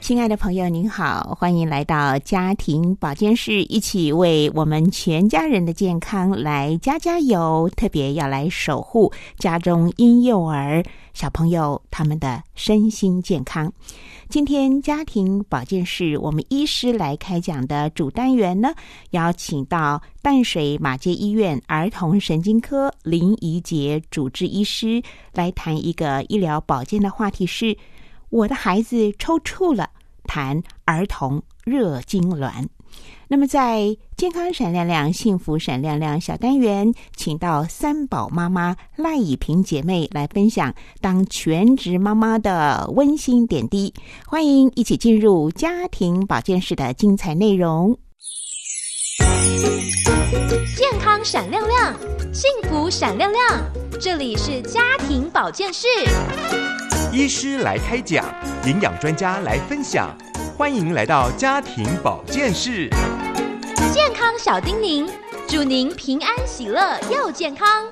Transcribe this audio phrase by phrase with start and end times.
[0.00, 7.68] 亲爱的朋友，您好，欢迎来到家庭保健室，一起为我们全家人的健康来加加油。
[7.74, 10.80] 特别要来守护家中婴幼儿
[11.12, 13.72] 小朋友他们的身心健康。
[14.28, 18.72] 今天家庭保健室，我们医师来开讲的主单元呢，
[19.10, 27.76] 邀请到淡水马街医院儿童神经科林怡杰主治医师来谈一个医疗保健的话题是。
[28.36, 29.88] 我的孩子抽搐了，
[30.24, 32.66] 谈儿童热痉挛。
[33.28, 43.94] 那么，在健康闪亮亮、幸福闪亮亮小单元，请到三宝妈妈赖以平姐妹来分享当全职妈妈的温馨点滴。
[44.26, 47.98] 欢迎一起进入家庭保健室的精彩内容。
[50.76, 51.96] 健康闪亮亮，
[52.34, 53.64] 幸福闪亮亮，
[53.98, 55.86] 这里是家庭保健室。
[57.16, 58.22] 医师来开讲，
[58.66, 60.14] 营养专家来分享，
[60.54, 62.90] 欢迎来到家庭保健室。
[63.90, 65.08] 健康小叮咛，
[65.48, 67.86] 祝您平安喜乐又健康。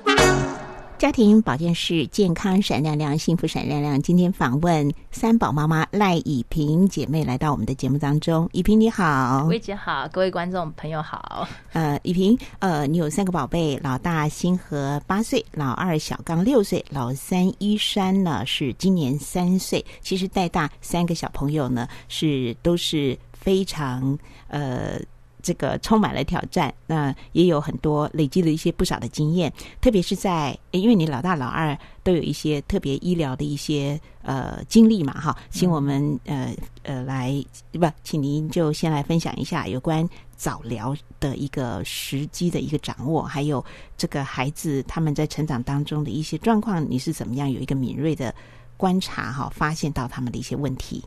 [0.97, 4.01] 家庭保健室健康闪亮亮，幸福闪亮亮。
[4.01, 8.49] 今天访问三宝妈妈赖以平姐妹来到我们的节目当中。
[8.53, 11.45] 以平你好，薇姐好，各位观众朋友好。
[11.73, 19.83] 呃，以平，呃，你有三个宝贝，老大星河八岁，老二小刚六岁，老三依山呢是今年三岁。
[19.99, 24.97] 其实带大三个小朋友呢，是都是非常呃。
[25.45, 36.51] 这个充满了挑战，那也有很多累积了一些不少的经验，特别是在因为你老大老二都有一些特别医疗的一些呃经历嘛，哈，请我们呃
[36.81, 37.31] 呃来
[37.73, 43.63] 不，请您就先来分享一下有关早疗的一个时机的一个掌握，还有
[43.95, 48.33] 这个孩子他们在成长当中的一些状况，你是怎么样有一个敏锐的
[48.77, 51.03] 观察哈，发现到他们的一些问题。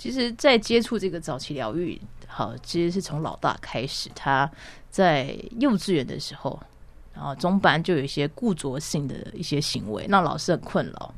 [0.00, 2.00] 其实，在接触这个早期疗愈。
[2.26, 4.50] 好，其实是从老大开始，他
[4.90, 6.58] 在幼稚园的时候，
[7.12, 11.14] 然后中班就有一些固着性的一些行为，让老师很困扰。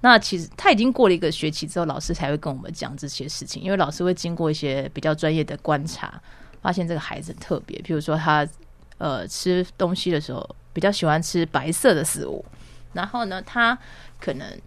[0.00, 6.18] 那其实他已经过了一个学期之后，老师才会跟我们讲这些事情，因为老师会经过一些比较专业的观察，
[6.62, 8.48] 发现这个孩子特别，比如说他
[8.96, 12.42] 呃吃东西的时候比较喜欢吃白色的食物，
[12.94, 13.78] 然后呢，他
[14.18, 14.58] 可能。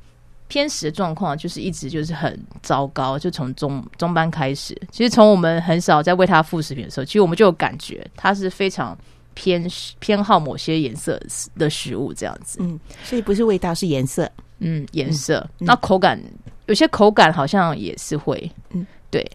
[0.47, 4.79] 偏食的状况就是一直就是很糟糕，就从中中班开始。
[4.91, 8.95] 其实从我们很少在喂他副食品的时候，其实我们就有感觉他是非常
[9.33, 9.67] 偏
[10.00, 11.19] 偏好某些颜色
[11.57, 12.59] 的食物这样子。
[12.61, 14.31] 嗯，所以不是味道是颜色。
[14.59, 15.45] 嗯，颜色。
[15.57, 16.22] 那口感
[16.67, 18.51] 有些口感好像也是会。
[18.69, 19.27] 嗯，对。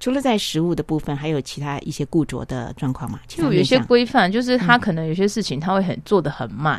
[0.00, 3.20] 除了在食物的部分，还有其他一些固着的状况吗？
[3.28, 6.78] 就有些规范，就是他可能有些事情他会很做的很慢，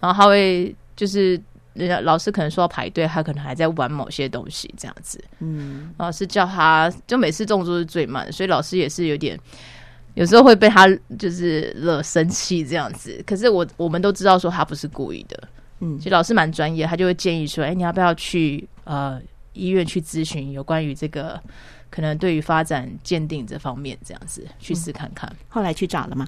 [0.00, 1.38] 然后他会就是。
[1.76, 5.22] 人家老师可能说要排队，他可能还在玩某些东西这样子。
[5.40, 9.38] 嗯，老师叫他就每次动作是最慢，所以老师也是有点，
[10.14, 10.86] 有时候会被他
[11.18, 13.22] 就是惹生气这样子。
[13.26, 15.48] 可是我我们都知道说他不是故意的。
[15.80, 19.20] 嗯，其实老师蛮专业，他就会建议说：“哎，你要不要去呃
[19.52, 21.38] 医院去咨询有关于这个
[21.90, 26.26] 可能对于发展鉴定这方面这样子去试看看。”后来去找了吗？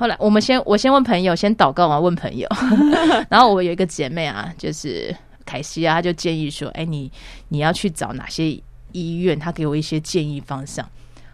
[0.00, 2.48] 后来我们先我先问朋友，先祷告完问朋友，
[3.28, 7.12] 然后我有一个姐妹啊，就是凯西啊，她就建议说：“哎，你
[7.48, 8.58] 你要去找哪些
[8.92, 9.38] 医院？
[9.38, 10.88] 她给我一些建议方向，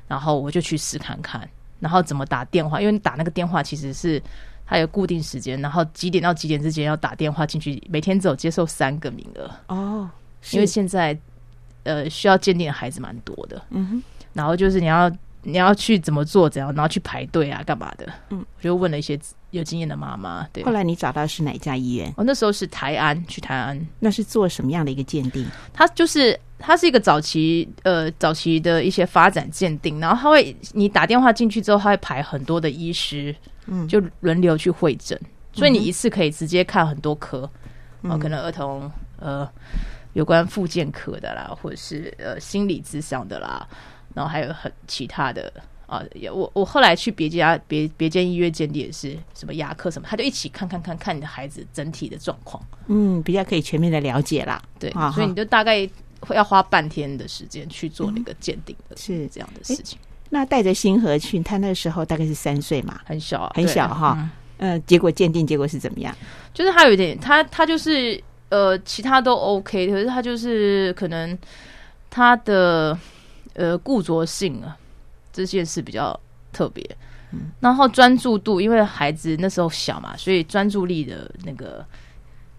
[0.08, 2.80] 然后我就去试看看，然后怎么打电话？
[2.80, 4.20] 因为你打那个电话其实是
[4.66, 10.10] 它有固定时间，然后几点到几点之间要打电话进去，每天只有接受三个名额哦，
[10.50, 11.16] 因为现在
[11.84, 14.02] 呃需要鉴定的孩子蛮多的，嗯哼，
[14.32, 15.08] 然后就是你要。
[15.46, 16.50] 你要去怎么做？
[16.50, 16.74] 怎样？
[16.74, 18.12] 然后去排队啊，干嘛的？
[18.30, 19.18] 嗯，我就问了一些
[19.52, 20.44] 有经验的妈妈。
[20.52, 22.12] 对，后来你找到是哪家医院？
[22.16, 23.80] 我那时候是台安，去台安。
[24.00, 25.46] 那是做什么样的一个鉴定？
[25.72, 33.34] 它就是它是一个早期呃早期的一些发展鉴定，然后他会你打电话进去之后，他会排很多的医师，
[33.66, 35.16] 嗯，就轮流去会诊，
[35.52, 37.48] 所以你一次可以直接看很多科，
[38.02, 38.90] 哦，可能儿童
[39.20, 39.48] 呃
[40.16, 43.68] 有关复健科的啦，或者是呃心理智商的啦。
[44.14, 45.52] 然后还有很其他的
[45.86, 46.02] 啊，
[46.32, 54.62] 我我后来去别家别别间医院鉴定也是什么牙科什么，他就一起看看看看你的孩子整体的状况，嗯，比较可以全面的了解啦。
[54.78, 55.86] 对，所以你就大概
[56.20, 59.98] 会要花半天的时间去做那个鉴定的，是这样的事情。
[60.30, 64.14] 那带着星河去，他那时候大概是三岁嘛，很小啊，很小哈。
[64.18, 66.16] 嗯呃，结果鉴定结果是怎么样？
[66.54, 68.18] 就是他有一点，他他就是
[68.48, 71.36] 呃，其他都 OK，可是他就是可能
[72.08, 72.96] 他的
[73.54, 74.76] 呃固着性啊，
[75.32, 76.18] 这件事比较
[76.52, 76.84] 特别。
[77.32, 81.84] 嗯然后专注度，因为孩子那时候小嘛，所以专注力的那个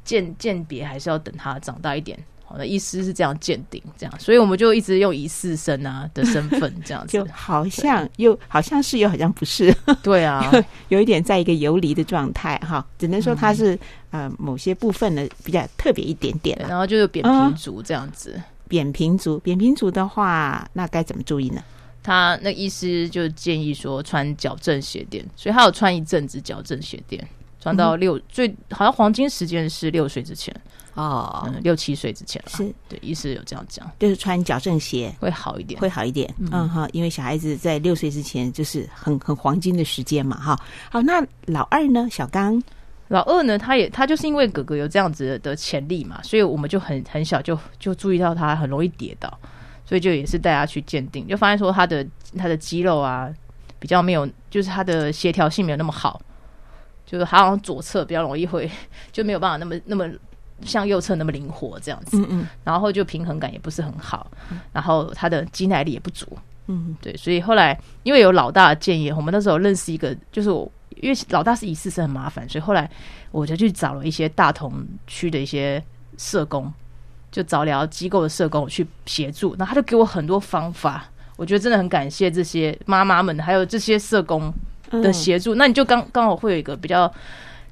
[0.04, 2.19] 鉴鉴别还是要等他长大一点。
[2.49, 7.27] 好的，医师是这样鉴定，这样，所以我们就一直用疑似生啊的身份 这样子就。
[7.31, 10.49] 好像又好像是又好像不是， 对啊，
[10.88, 12.85] 有一点在一个游离的状态哈。
[12.97, 13.79] 只能说他是、嗯
[14.11, 18.41] 呃某些部分的比较特别一点点然后就是扁平足这样子。
[18.69, 21.61] 扁平足，扁平足的话，那该怎么注意呢？
[22.01, 27.25] 他那医师就建议说穿矫正鞋垫，所以他有穿一阵子矫正鞋垫，
[27.59, 30.55] 穿到六、最好像黄金时间是六岁之前，
[30.97, 32.49] 哦，嗯，六七岁之前了。
[32.49, 35.79] 是对，医师有这样讲，就是穿矫正鞋会好一点。
[35.79, 36.33] 会好一点。
[36.51, 40.59] 嗯哈，因为小孩子在六岁之前就是很很黄金的时间嘛哈。
[40.91, 42.07] 好，那老二呢？
[42.11, 42.61] 小刚
[43.09, 49.31] 老二呢，他也他就是因为哥哥有这样子的潜力嘛，所以我们就很很小就就注意到他很容易跌倒，
[49.85, 52.05] 所以就也是带他去鉴定，就发现说他的
[52.38, 53.33] 他的肌肉啊
[53.79, 56.19] 比较没有，就是他的协调性没有那么好，
[57.05, 58.69] 就是他好像左侧比较容易会
[59.13, 60.09] 就没有办法那么那么
[60.63, 62.48] 像右侧那么灵活这样子，嗯嗯。
[62.63, 64.30] 然后就平衡感也不是很好，
[64.74, 66.27] 然后他的肌耐力也不足，
[66.68, 66.95] 嗯。
[67.01, 70.69] 对，所以后来因为有老大的建议，我们那时候认识一个，就是我
[71.01, 72.89] 因为老大是一次是很麻烦，所以后来
[73.31, 74.74] 我就去找了一些大同
[75.06, 75.81] 区的一些
[76.18, 76.74] 社工，
[77.31, 81.06] 就找疗机构的社工去协助，然后他就给我很多方法，
[81.36, 84.51] 我觉得真的很感谢这些妈妈们，还有这些社工
[84.89, 85.01] 嗯。
[85.01, 87.13] 的协助，那你就刚刚好会有一个比较。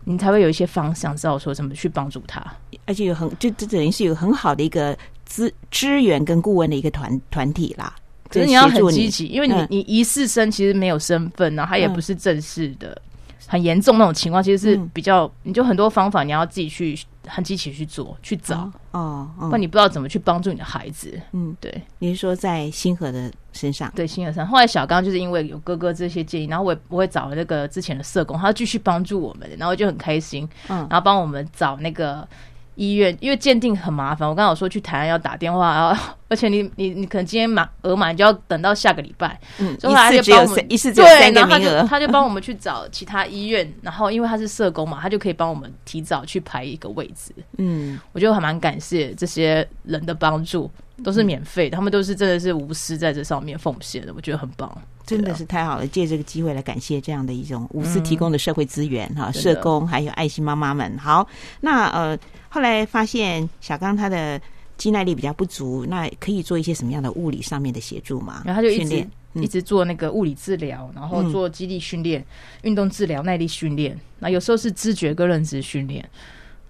[0.05, 2.41] 你才会有一些方向，知道说怎么去帮助他。
[2.85, 7.93] 而且有很就这等于是有很好的一个资支援跟顾问的一个团团体啦。
[8.29, 12.99] 可是你要很积极，因为你、嗯你疑似生其实没有身份，然后他也嗯不是正式的，
[13.47, 16.97] 很严重那种情况，其实是嗯比较，你就很多方法你要自己去
[17.27, 21.19] 很积极去做去找，哦哦，你不知道怎么去帮助你的孩子。
[21.31, 23.91] 嗯，对你是说在星河的身上？
[23.95, 24.45] 对，星河上。
[24.47, 32.27] 后来小刚就是因为有哥哥这些建议，然后我也我也找了那个之前的社工，他继续帮助我们，然后就很开心，嗯然后帮我们找那个。
[32.75, 41.87] 医院因为鉴定很麻烦，我刚刚有说去台湾要打电话，然后 而且你你你可能今天满额满，你就要等到下个礼拜，嗯，所以他就帮我们三，一次只有对，三个名额就。
[41.87, 47.33] 他就帮我们去找其他医院，然后因为他是社工嘛，他就可以帮我们提早去排一个位置。
[47.57, 50.69] 嗯，我觉得还蛮感谢这些人的帮助，
[51.03, 54.69] 都是免费的，他们都是真的是无私在这上面奉献的，我觉得很棒。
[55.05, 55.87] 真的是太好了！
[55.87, 60.97] 借这个机会来感谢这样的一种无私提供的社会资源哈，社工还有爱心妈妈们。
[60.97, 61.27] 好，
[61.61, 62.17] 那呃，
[62.49, 64.39] 后来发现小刚他的
[64.77, 68.41] 肌耐力比较不足，那可以做一些什么样的物理上面的协助吗？
[68.45, 72.25] 然后他就一直一直做那个物理治疗，然后做肌力训练、
[72.63, 73.99] 运动治疗、耐力训练。
[74.19, 76.07] 那有时候是知觉跟认知训练，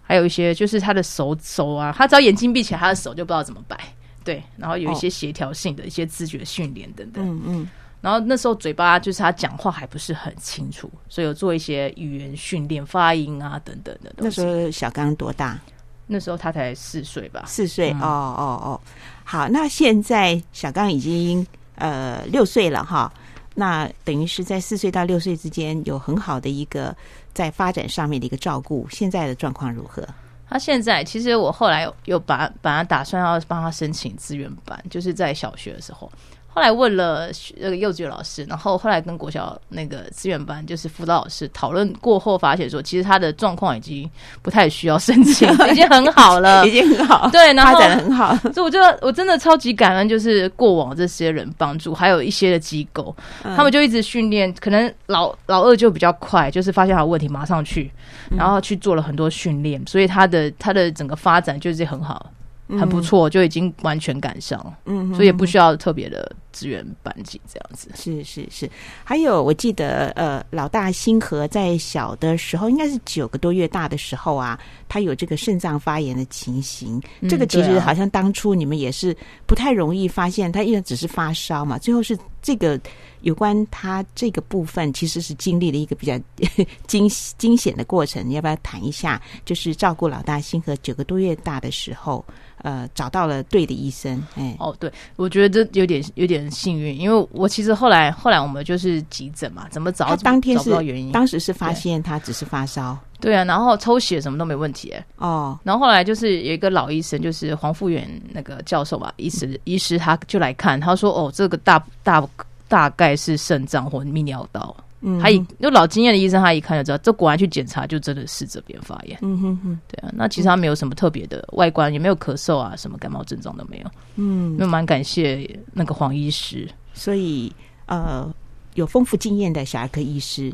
[0.02, 3.80] 还有一些就是他的手手啊，他只要眼睛闭起来，他的手就不知道怎么摆。
[4.24, 7.24] 对，然后有一些协调性的一些知觉训练等等。
[7.24, 7.70] 嗯嗯，
[8.06, 14.42] 然后那时候嘴巴就是他讲话还不是很清楚，所以有做一些语言训练、发音啊等等的东西。
[14.42, 15.60] 那时候小刚多大？
[16.06, 17.92] 那时候他才四岁吧，四岁。
[17.94, 18.82] 嗯哦哦哦，
[19.24, 21.44] 好，那现在小刚已经
[21.78, 23.12] 呃六岁了哈。
[23.56, 26.96] 那等于是在四岁到六岁之间有很好的一个
[27.34, 30.08] 在发展上面的一个照顾，现在的状况如何？
[30.48, 36.12] 他现在其实我后来有有把本来打算要帮他申请资源班，就是在小学的时候。
[36.56, 44.10] 后来问了那个幼稚园老师，然后后来跟国小那个资源班就是辅导老师讨论过后，发现说其实他的状况已经
[44.42, 46.72] 不太需要申请， 已经很好了 已。
[46.72, 48.34] 经很好，对，然发展的很好。
[48.54, 54.54] 所以我觉得我真的超级感恩，就是过往这些人帮助，还有一些的机构，嗯他们就一直训练。
[54.62, 57.92] 可能老老二就比较快，就是发现他有问题马上去，
[58.32, 62.30] 嗯然后去做了很多训练，所以他的他的整个发展就是很好，
[62.70, 67.92] 很不错，就已经完全赶上了，嗯，所以也不需要特别的资源班级这样子。
[67.96, 68.70] 是是是，
[69.04, 74.58] 还有我记得呃，老大星河在小的时候，应该是九个多月大的时候啊，
[74.88, 77.02] 他有这个肾脏发炎的情形。
[77.20, 79.14] 嗯这个其实好像当初你们也是
[79.46, 82.80] 不太容易发现，他因为只是发烧嘛，最后是这个
[83.22, 86.18] 有关他这个部分，其实是经历了一个比较
[86.88, 88.26] 惊惊险的过程。
[88.26, 89.22] 你要不要谈一下？
[89.44, 92.24] 就是照顾老大星河九个多月大的时候，
[92.66, 105.06] 呃，找到了对的医生，哎，哦，对，我觉得这有点有点幸运，因为我其实后来后来我们就是急诊嘛，怎么找他当天找不到原因，当时是发现他只是发烧，对啊，然后抽血什么都没问题哎。
[105.18, 112.28] 哦，然后后来就是有一个老医生，就是黄富远那个教授吧，医师医师他就来看，他说哦，这个大大
[112.68, 114.76] 大概是肾脏或泌尿道。
[115.06, 119.18] 嗯他一就老经验的医生，他一看就知道，这果然去检查就真的是这边发炎。
[119.22, 123.92] 嗯哼哼，对啊，那其实他没有什么特别的外观，也没有咳嗽啊，什么感冒症状都没有。
[124.16, 126.68] 嗯，那蛮感谢那个黄医师。
[126.94, 127.54] 所以
[127.86, 128.34] 呃，
[128.74, 130.52] 有丰富经验的小儿科医师，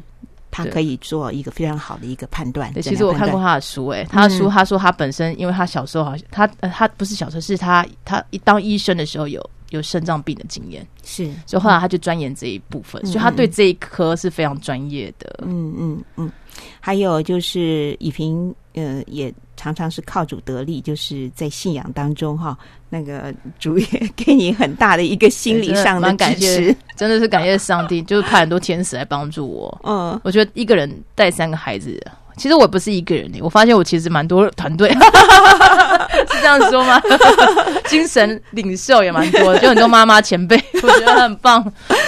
[0.49, 2.73] 他可以做一个非常好的一个判断。
[2.73, 9.41] 对，其实我看过他的书、欸，他的书嗯他说他本身，因为他小时候好像他呃他不是小时候，是他他一当医生的时候有
[9.71, 15.39] 有肾脏病的经验，是，所以后来他就钻研这一部分，嗯所以他对这一科是非常专业的。
[15.45, 16.31] 嗯嗯嗯。
[16.79, 22.57] 还有就是以平，呃，也常常是靠主得力，就是在信仰当中哈，
[22.89, 23.85] 那个主也
[24.17, 29.75] 给你很大的一个心理上的蛮感支谢持。，真的是感谢上帝，就是派很多天使来帮助我。
[29.87, 31.99] 嗯，我觉得一个人带三个孩子，
[32.37, 34.89] 其实我不是一个人、欸，我发现我其实蛮多团队，
[36.31, 37.01] 是这样说吗？
[37.87, 41.63] 精神领袖也蛮多的，就很多妈妈前辈， 我觉得很棒。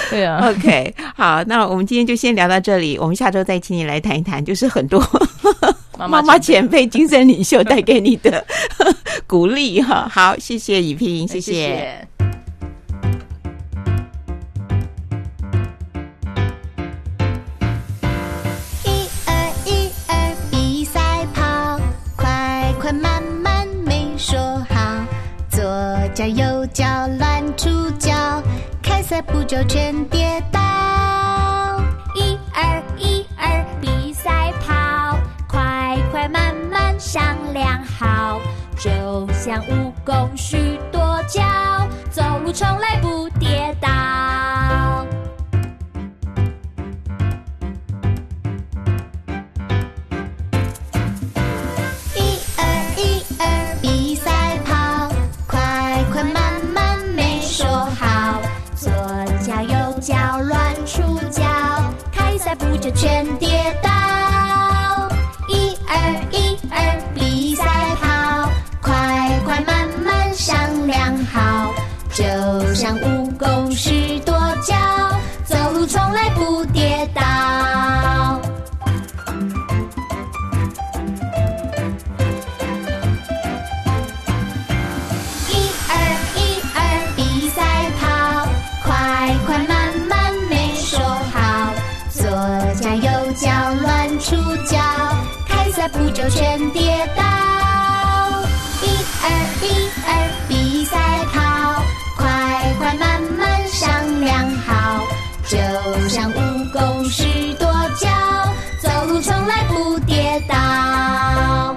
[0.10, 5.00] 对啊，OK，好，那我们今天就先聊到这里，我们下周再请你来谈一谈，就是很多
[5.98, 8.44] 妈妈妈前前辈、精神领袖带给你的
[9.28, 10.10] 鼓励哈。
[10.12, 12.08] 好，谢谢以平，辈，谢谢谢。
[29.22, 30.60] 不久全跌倒。
[32.16, 35.18] 一二一二比赛跑，
[35.48, 38.40] 快快慢慢商量好，
[38.78, 38.90] 就
[39.34, 41.42] 像蜈蚣许多脚，
[42.10, 43.90] 走路从来不跌倒。
[62.96, 63.53] 全体。
[96.72, 97.24] 跌倒。
[98.82, 98.86] 一
[99.22, 99.26] 二
[99.62, 100.10] 一二
[100.48, 101.84] 比赛跑，
[102.18, 105.04] 快快慢慢商量好，
[105.48, 105.58] 就
[106.08, 107.68] 像蜈蚣是多
[108.00, 108.10] 脚，
[108.82, 111.76] 走路从来不跌倒。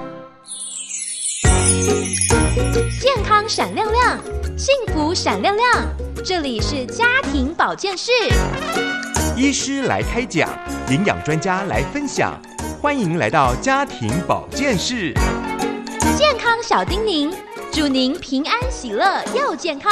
[2.99, 4.19] 健康闪亮亮，
[4.57, 5.67] 幸福闪亮亮。
[6.25, 8.11] 这里是家庭保健室。
[9.35, 10.49] 医师来开讲，
[10.89, 12.33] 营养专家来分享，
[12.79, 15.11] 欢迎来到家庭保健室。
[16.15, 17.35] 健康小叮咛，
[17.71, 19.91] 祝您平安喜乐又健康。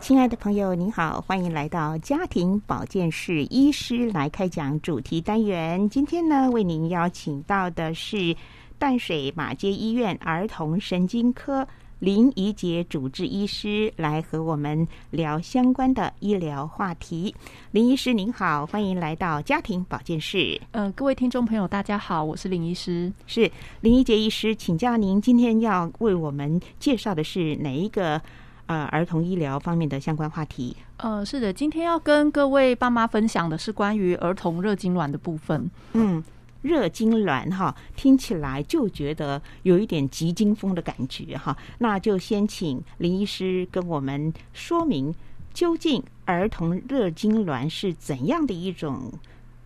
[0.00, 5.88] 亲爱的朋友，您好，欢迎来到家庭保健室医师来开讲主题单元。
[5.88, 8.34] 今天呢，为您邀请到的是
[8.76, 11.66] 淡水马街医院儿童神经科
[12.00, 17.34] 林怡杰主治医师，来和我们聊相关的医疗话题。
[17.72, 20.58] 林医师您好，欢迎来到家庭保健室。
[20.70, 23.12] 呃，各位听众朋友，大家好，我是林医师。
[23.26, 23.50] 是
[23.82, 28.18] 林怡杰医师，请教您今天要为我们介绍的是哪一个
[28.64, 30.74] 呃儿童医疗方面的相关话题？
[30.96, 35.70] 呃，是的，今天要跟各位爸妈分享的是关于儿童热痉挛的部分。
[35.92, 36.24] 嗯，
[36.62, 41.56] 热痉挛哈，听起来就觉得有一点急惊风的感觉哈。
[41.78, 45.14] 那就先请林医师跟我们说明，
[45.52, 49.12] 究竟儿童热痉挛是怎样的一种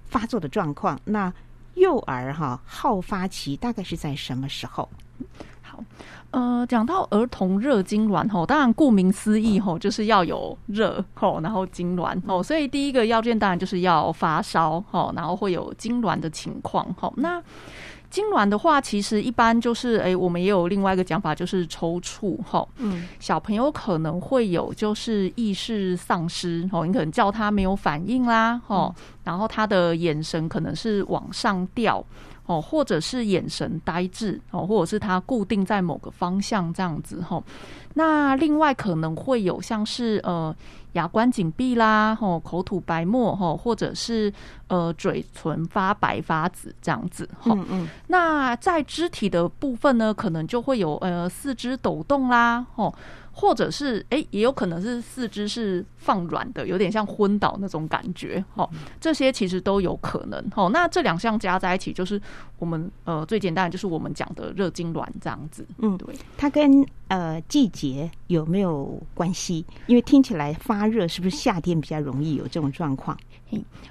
[0.05, 1.01] 发作的状况？
[1.05, 1.33] 那
[1.75, 4.89] 幼儿哈好发期大概是在什么时候？
[5.63, 5.83] 好
[6.35, 17.15] 呃，讲到儿童热痉挛吼，当然顾名思义吼，就是要有热吼，然后痉挛吼，所以第一个要件当然就是要发烧吼，然后会有痉挛的情况吼。
[17.19, 17.41] 那
[18.11, 22.69] 痉挛的话，其实一般就是诶，我们也有另外一个讲法，就是抽搐吼。
[22.79, 32.05] 嗯小朋友可能会有就是意识丧失吼，你可能叫他没有反应啦，吼，然后他的眼神可能是往上掉。
[32.47, 37.43] 哦，或者是眼神呆滞哦，或者是他固定在某个方向这样子哈。
[37.95, 40.55] 那另外可能会有像是呃
[40.93, 44.33] 牙关紧闭啦，吼口吐白沫吼，或者是
[44.69, 47.53] 呃嘴唇发白发紫这样子哈。
[47.55, 52.95] 嗯嗯，那在肢体的部分呢，可能就会有呃四肢抖动啦，吼。
[53.35, 58.69] 或者是哎，也有可能是四肢是放软的，有点像昏倒那种感觉，哈，
[59.01, 60.69] 这些其实都有可能，哈。
[60.73, 62.21] 那这两项加在一起，就是
[62.59, 66.15] 我们呃最简单的就是我们讲的热痉挛这样子，嗯，对。
[66.37, 69.67] 它跟呃季节有没有关系？
[69.89, 73.19] 因为听起来发热是不是夏天比较容易有这种状况？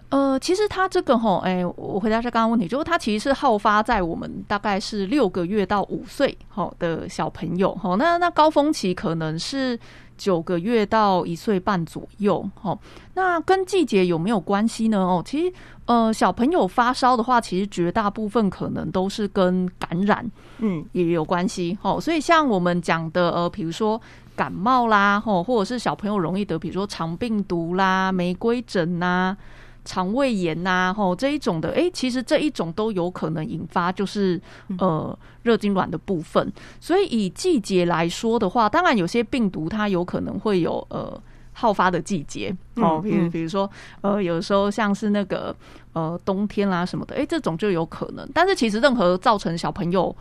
[0.10, 9.80] 呃，其实它这个吼，哎，我回答一下刚刚问题，就是它其实是好发在我们大概是六个月到五岁好的小朋友哈，那那高峰期可能是
[10.18, 12.78] 九个月到一岁半左右哈。
[13.14, 15.00] 那跟季节有没有关系呢？
[15.00, 15.54] 哦，其实
[15.86, 20.30] 呃，小朋友发烧的话，其实绝大部分可能都是跟感染
[20.60, 22.00] 嗯也有关系哦。
[22.00, 24.00] 所以像我们讲的呃，比如说。
[24.36, 29.36] 感冒啦，吼，或者是小朋友容易得，比如说肠病毒啦、玫瑰疹呐、
[29.86, 34.42] 肠胃炎呐，吼这一种的，哎，其实这一种都有可能引发就是
[34.80, 36.52] 呃热痉挛的部分。
[36.80, 41.22] 所以以季节来说的话，当然有些病毒它有可能会有呃
[41.54, 43.70] 好发的季节哦，比如比如说
[44.02, 45.56] 呃有时候像是那个
[45.94, 48.28] 呃冬天啦什么的，哎，这种就有可能。
[48.34, 50.16] 但是其实任何造成小朋友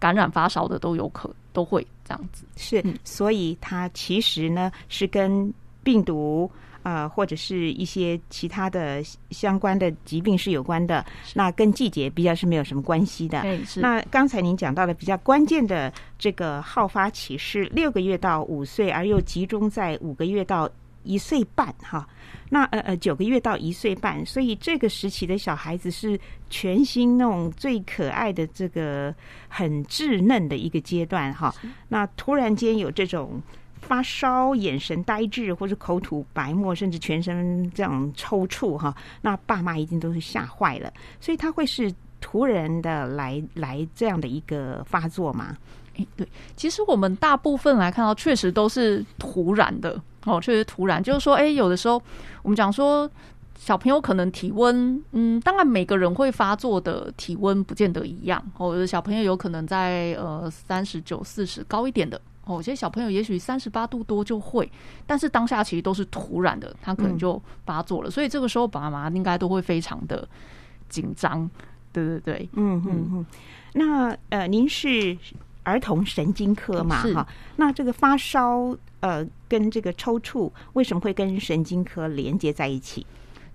[0.00, 1.86] 感染发烧的都有可都会。
[2.04, 5.54] 这样子是，所以它其实呢是跟
[5.84, 6.50] 病毒
[6.82, 11.06] 啊，或者是一些其他的相关的疾病是有关的。
[11.34, 13.44] 那跟季节比较是没有什么关系的。
[13.76, 20.68] 那刚才您讲到的比较关键的这个好发期是六个月到五岁，而又集中在五个月到
[21.04, 22.08] 一岁半，哈。
[22.52, 26.18] 那呃呃九个月到一岁半，所以这个时期的小孩子是
[26.50, 29.14] 全新那种最可爱的这个
[29.48, 31.54] 很稚嫩的一个阶段哈。
[31.88, 33.40] 那突然间有这种
[33.80, 40.92] 发烧、眼神呆滞，或者口吐白沫，甚至全身这样抽搐哈，那爸妈一定都是吓坏了。
[41.20, 45.56] 所以他会是突然的来来这样的一个发作吗？
[46.00, 50.00] 哎，对，其实我们大部分来看到，确实都是突然的。
[50.24, 52.00] 哦，确实突然，就是说，哎，有的时候
[52.42, 53.10] 我们讲说，
[53.58, 58.42] 小朋友可能体温，嗯，当然每个人会发作的体温不见得一样。
[58.58, 64.70] 哦，有的小朋友有可能在呃三十九、四十高一点的，哦，有些小朋友也许三十八度多就会，
[65.06, 68.10] 但是当下其实都是突然的，他可能就发作了。
[68.10, 70.28] 所以这个时候爸妈应该都会非常的
[70.90, 71.48] 紧张。
[71.92, 73.26] 对对对，嗯嗯嗯。
[73.72, 75.16] 那呃，您是
[75.70, 77.02] 儿童神经科嘛？
[77.14, 78.76] 哈，那这个发烧。
[79.00, 83.06] 呃，跟这个抽搐为什么会跟神经科连接在一起？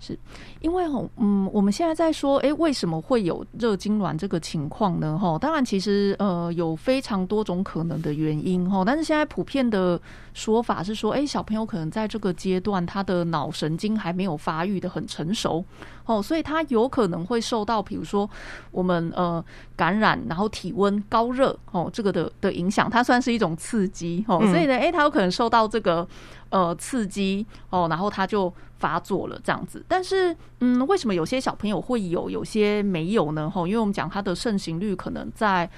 [0.06, 0.18] 是
[0.62, 5.18] 因为哦，嗯，我们现在在说，哎，为什么会有热痉挛这个情况呢？
[5.18, 10.00] 哈，当然，其实呃，有非常多种可能的原因哈，但是现在普遍的
[10.34, 15.63] 说法是说，哎，小朋友可能在这个阶段，他的脑神经还没有发育的很成熟。
[16.06, 18.30] 哦，所以他有可能会受到，比如说
[18.70, 19.44] 我们呃
[19.76, 26.08] 感染，然后体温高热哦，这个的的影响，它算是一种刺激哦，所以呢，哎，他有可能受到这个
[26.56, 29.84] 呃刺激哦，然后他就发作了这样子。
[29.89, 33.50] 但是，嗯，为什么有些小朋友会有，有些没有呢？
[33.50, 35.70] 吼，因为我们讲他的盛行率可能在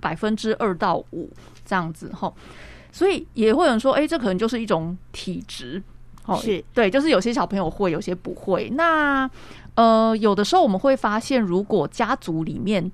[0.00, 1.30] 百分之二到五
[1.62, 2.34] 这样子吼，
[2.90, 5.82] 所以也会有人说，哎，这可能就是一种体质
[6.24, 8.70] 哦，是对，就是有些小朋友会，有些不会。
[8.70, 9.28] 那
[9.74, 12.90] 呃，有的时候我们会发现，如果家族里面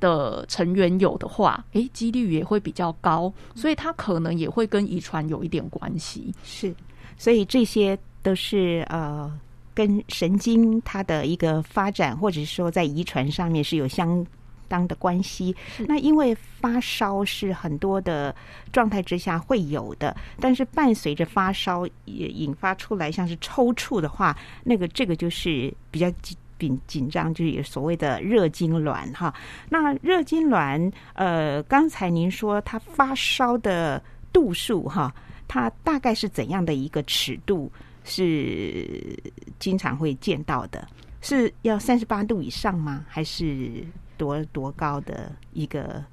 [0.00, 6.34] 的成员有的话，诶，几率也会比较高，所以它可能也会跟遗传有一点关系。
[6.42, 6.74] 是，
[7.16, 9.30] 所以这些都是呃，
[9.74, 14.26] 跟神经它的一个发展，或者是说在遗传上面是有相。
[14.70, 15.56] 当的关系，
[15.86, 18.36] 那因为发烧是很多的
[18.70, 26.12] 状态之下会有的，但是伴随着发烧也引发出来像是抽搐的话，那个这个就是比较
[26.58, 29.34] 紧紧张，就是所谓的热痉挛哈。
[29.68, 35.14] 那热痉挛，呃，刚才您说他发烧的度数哈，
[35.46, 37.70] 它大概是怎样的一个尺度
[38.04, 39.18] 是
[39.58, 40.86] 经常会见到的？
[41.20, 43.04] 是要三十八度以上吗？
[43.08, 43.84] 还是？
[44.18, 46.04] 多多高的一个，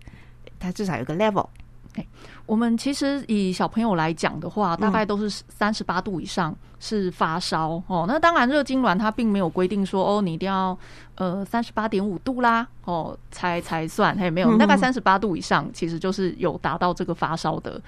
[0.60, 1.49] 它至少有个 level。
[1.95, 2.05] 哎，
[2.45, 8.05] 我们其实以小朋友来讲的话，大概都是三十八度以上是发烧哦。
[8.08, 10.77] 那当然，热痉挛它并没有规定说哦，你一定要
[11.15, 14.58] 呃三十八点五度啦哦才才算，还有没有？
[14.58, 17.81] 大概三十八度以上，其实就是有达到这个发烧的。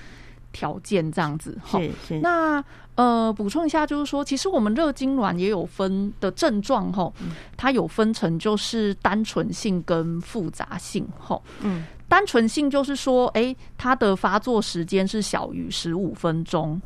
[0.54, 1.56] 条件这样子。
[1.62, 2.64] 哈是是，那
[2.96, 7.12] 呃，补充一下，就是说，其实我们热痉挛也有分的症状哈，
[7.56, 11.40] 它有分成就是单纯性跟复杂性哈。
[11.62, 16.82] 嗯，单纯性就是说，诶，它的发作时间是小于十五分钟，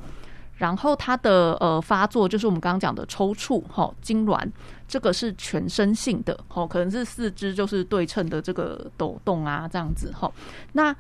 [0.56, 4.50] 然后它的呃发作就是我们刚刚讲的抽搐哈、痉挛，
[4.88, 10.32] 这个是全身性的哈，可能是四肢就是对称的这个抖动啊这样子哈。
[10.74, 10.96] 那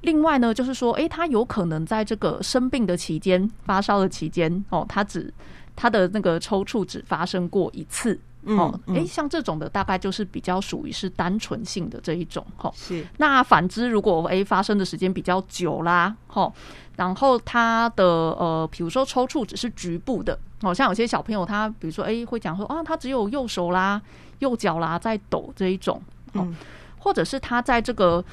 [0.00, 5.32] 另外呢，就是说，诶，它有可能在这个生病的期间、发烧的期间哦，它只
[5.76, 8.18] 它的那个抽搐只发生过一次。
[8.44, 12.72] 哦，嗯诶，像这种的大概就是比较属于是单纯性的这一种哈。
[12.74, 16.52] 是那反之，如果诶发生的时间比较久啦，哦，
[16.96, 24.00] 然后他的呃，比如说抽搐只是局部的，哦，像有些小朋友他比如说诶会讲说啊，他只有右手啦、
[24.38, 26.00] 右脚啦在抖这一种，
[26.32, 26.56] 哦，嗯
[26.98, 28.24] 或者是他在这个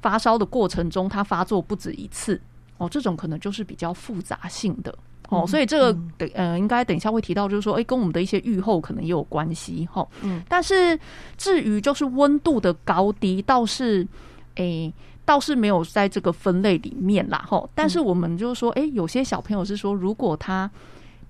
[0.00, 2.40] 发烧的过程中，他发作不止一次，
[2.78, 4.96] 哦，这种可能就是比较复杂性的。
[5.32, 10.06] 哦，所以这个等呃，应该等一下会提到，就是说，哎，跟我们的一些预后可能也有关系哈。
[10.22, 10.98] 嗯，但是
[11.36, 14.06] 至于就是温度的高低，倒是，
[14.56, 14.92] 诶，
[15.24, 17.68] 倒是没有在这个分类里面啦哈。
[17.74, 20.70] 但是我们就是说，哎，有些小朋友是说，如果他，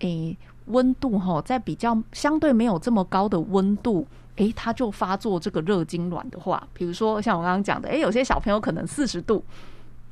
[0.01, 0.37] 诶，
[0.67, 4.07] 温度哈在比较相对没有这么高的温度。
[4.37, 9.45] 诶，他就发作这个热痉挛的话，比如说像我刚刚讲的，诶，有些小朋友可能四十度，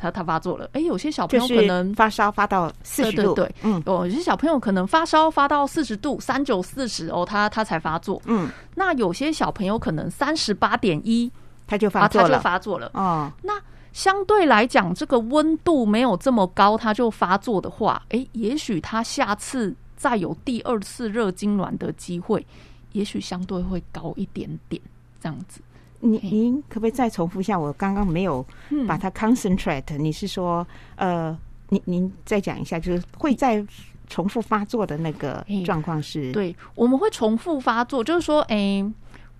[0.00, 8.20] 他他发作了，哎，有些小朋友可能发烧发到四十度，对嗯哦，有些小朋友可能发烧发到四十度，三九四十哦，他他才发作。
[8.24, 11.30] 嗯，那有些小朋友可能三十八点一
[11.66, 12.90] 他就啊，他就发作了，发作了。
[12.94, 13.52] 哦，那
[13.92, 22.46] 相对来讲，这个温度没有这么高，他就发作的话，诶，也许他下次再有第二次热痉挛的机会，
[22.92, 24.80] 也许相对会高一点点，
[25.20, 25.60] 这样子。
[26.00, 27.58] 您嘿您可不可以再重复一下？
[27.58, 31.36] 我刚刚没有嗯把它 concentrate，、你是说呃，
[31.68, 33.64] 您您再讲一下，就是会再
[34.08, 38.84] 重复发作的那个状况是？，对，我们会重复发作，就是说，诶、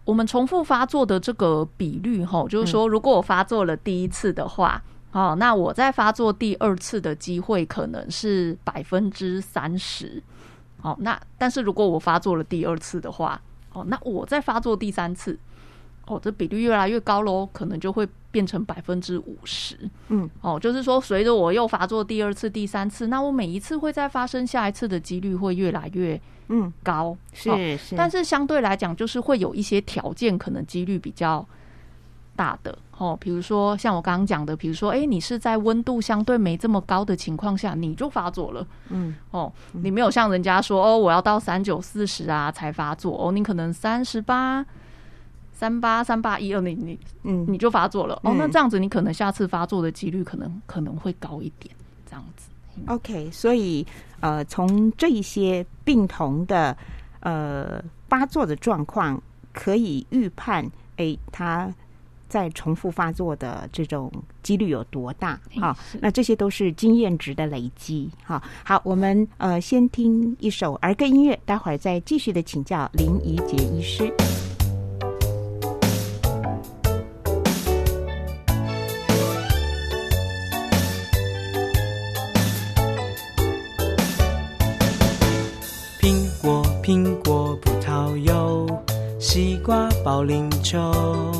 [0.04, 10.22] 我们重复发作的这个比率，哈，就是说，如果我发作了第一次的话，哦，那我再发作第二次的机会可能是百分之三十，
[10.82, 13.40] 哦，那但是如果我发作了第二次的话，
[13.72, 15.36] 哦，那我再发作第三次，
[16.06, 19.76] 哦，这比率越来越高喽，可能就会变成百分之五十。
[20.08, 27.16] 嗯，哦，就是说，随着我又发作第二次、第三次，那我每一次会再发生下一次的几率会越来越嗯，高。
[27.32, 31.46] 是、哦是，但是相对来讲，就是会有一些条件，可能几率比较
[32.34, 33.16] 大的哦。
[33.20, 39.52] 比如说像我刚刚讲的，比如说，哎，你是在温度相对没这么高的情况下，你就发作了嗯哦。
[39.72, 44.64] 你没有像人家说哦，我要到三九四十啊才发作哦，你可能三十八、
[45.60, 48.32] 三八、三八一二，零你嗯你就发作了哦。
[48.32, 51.74] 嗯那这样子，你可能下次发作的几率可能可能会高一点，
[52.06, 52.48] 这样子。
[52.86, 53.86] OK，所以
[54.20, 56.74] 呃，从这一些病童的
[57.20, 61.70] 呃发作的状况，可以预判，哎，他
[62.26, 64.10] 在重复发作的这种
[64.42, 65.38] 几率有多大？
[65.60, 68.10] 哈、是那这些都是经验值的累积。
[68.24, 74.10] 哈，好，我们呃先听一首儿歌音乐，待会儿再继续的请教林怡杰医师。
[86.90, 88.66] 苹果，葡萄柚，
[89.20, 91.39] 西瓜，保龄球。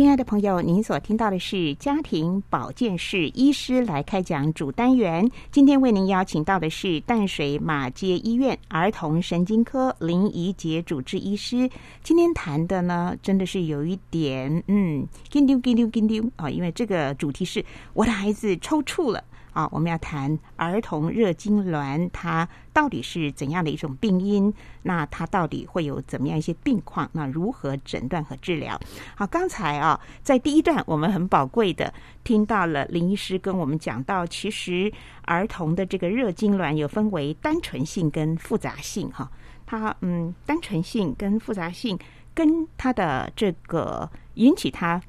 [0.00, 5.30] 亲爱的朋友，您所听到的是家庭保健室医师来开讲主单元。
[5.52, 11.68] 今天为您邀请到的是淡水马街医院儿童神经科林怡杰主治医师。
[12.02, 19.22] 今天谈的呢，真的是有一点嗯，跟丢跟丢跟丢啊，因为这个主题是我的孩子抽搐了。
[19.52, 24.52] 啊，我们要谈儿童热痉挛，它到底是怎样的一种病因？
[24.82, 27.08] 那它到底会有怎么样一些病况？
[27.12, 28.80] 那如何诊断和治疗？
[29.14, 31.92] 好，刚才啊，在第一段我们很宝贵的
[32.24, 39.30] 听到了林医师跟我们讲到，其实儿童的这个热痉挛有分为单纯性跟复杂性哈。
[39.66, 41.98] 它嗯，单纯性跟复杂性
[42.34, 45.00] 跟它的这个引起它。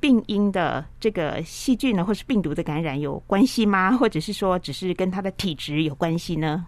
[0.00, 3.96] 病因的这个细菌呢，或是病毒的感染有关系吗？
[3.96, 6.64] 或者是说，只是跟他的体质有关系呢？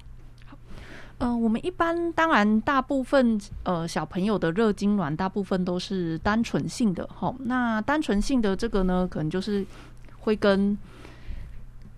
[1.18, 7.34] 嗯，我们一般当然大部分呃小朋友的热痉挛，大部分都是单纯性的哈。
[7.38, 9.64] 那单纯性的这个呢，可能就是
[10.18, 10.76] 会跟。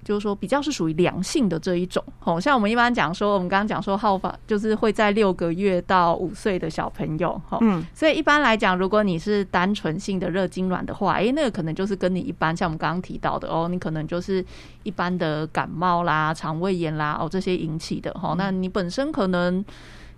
[0.05, 14.45] 就是说，比较是属于良性的这一种，哦，像我们一般讲说，我们刚刚讲说，好发就是会在六个月到五岁的小朋友，哈，嗯，所以一般来讲，如果你是单纯性的热痉挛的话，哎，那个可能就是跟你一般，像我们刚刚提到的哦，你可能就是
[14.83, 19.65] 一般的感冒啦、肠胃炎啦，哦，这些引起的，哈，那你本身可能。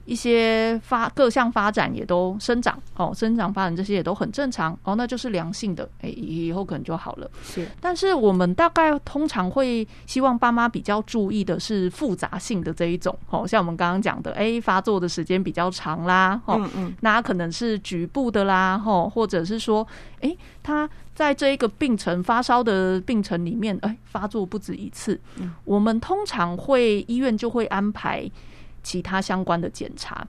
[0.04, 7.30] 一些发各项发展也都生长哦，生长发展这些也都很正常哦，那就是良性的，哎，以后可能就好了。
[7.42, 16.60] 是，但是我们大概通常会希望爸妈比较注意的是复杂性的这一种哦，像我们刚刚讲的，哎，发作的时间比较长啦，哦，
[17.00, 19.86] 那可能是局部的啦，哦，或者是说，
[20.20, 28.30] 哎，他在这一个病程发烧的病程里面，哎，发作不止一次，嗯我们通常会医院就会安排。
[28.84, 30.24] 其他相关的检查，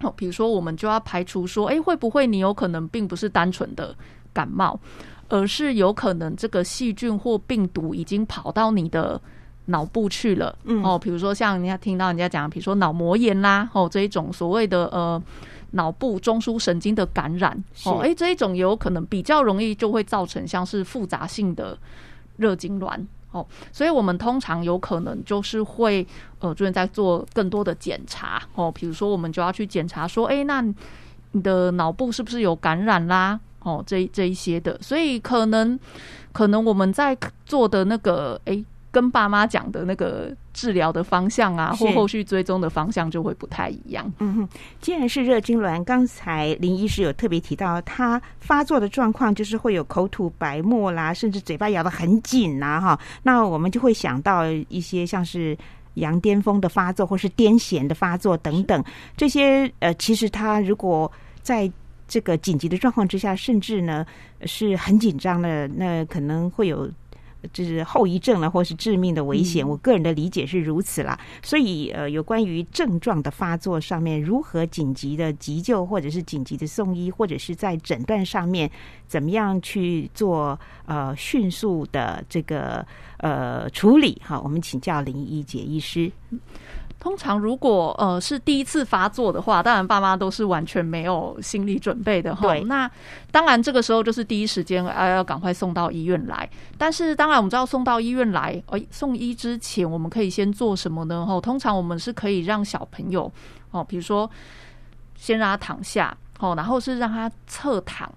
[0.00, 3.94] 哦，比如说我们就要排除说，哎，会不会你有可能并不是单纯的
[4.32, 4.80] 感冒，
[5.28, 9.20] 而是有可能这个细菌或病毒已经跑到你的
[9.66, 15.22] 脑部去了，嗯，哦，比如说像人家听到人家讲，比如说脑膜炎啦，哦，这一种所谓的呃
[15.70, 21.78] 脑部中枢神经的感染，哦，哎，这一种有可能比较容易就会造成像是复杂性的
[22.36, 23.00] 热痉挛。
[23.34, 26.06] 哦，所以我们通常有可能就是会，
[26.38, 30.62] 呃，就是在做更多的检查哦，比如说我们就要去检查说，哎，那
[31.32, 33.38] 你的脑部是不是有感染啦？
[33.58, 35.78] 哦，这这一些的，所以可能
[36.32, 38.64] 可能我们在做的那个，哎。
[38.94, 44.10] 跟爸妈讲的那个治疗的方向啊，或后续追踪的方向就会不太一样。
[44.20, 44.48] 嗯哼，
[44.80, 53.00] 既然是热痉挛，刚才林医师有特别提到，他发作的状况就是会有口吐白沫啦，甚至嘴巴咬得很紧呐，哈。
[53.20, 55.58] 那我们就会想到一些像是
[55.94, 58.82] 羊癫疯的发作，或是癫痫的发作等等。
[59.16, 61.10] 这些呃，其实他如果
[61.42, 61.68] 在
[62.06, 64.06] 这个紧急的状况之下，甚至呢
[64.44, 66.88] 是很紧张的，那可能会有。
[67.52, 69.66] 就是后遗症了，或是致命的危险。
[69.66, 71.18] 我个人的理解是如此啦。
[71.42, 78.70] 所以，呃，有关于症状的发作上面，如何紧急的急救，或者是紧急的送医，或者是在诊断上面
[79.06, 82.86] 怎么样去做呃迅速的这个
[83.18, 84.20] 呃处理？
[84.24, 86.10] 哈，我们请教林一杰医师。
[87.04, 92.54] 通常如果呃是第一次发作的话，当然爸妈都是完全没有心理准备的哈。
[92.60, 92.90] 那
[93.30, 96.48] 当然这个时候就是第一时间啊要赶快送到医院来。
[96.78, 101.26] 但是当然我们知道送到医院来，哎，送医之前我们可以先做什么呢？
[101.26, 103.30] 哈，通常我们是可以让小朋友
[103.70, 104.30] 哦，比如说
[105.14, 108.10] 先让他躺下，哦，然后是让他侧躺。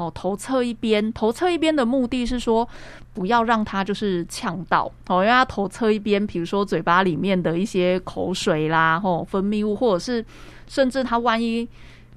[0.00, 2.66] 哦，头侧一边，头侧一边的目的是说，
[3.12, 10.24] 不要让它就是呛到哦，因为它头侧一边，比如说嘴巴里面的一些口水啦，吼分泌物，或者是
[10.66, 11.68] 甚至它万一